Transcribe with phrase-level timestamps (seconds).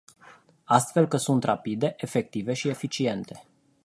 [0.63, 3.43] Astfel că sunt rapide, efective și eficiente.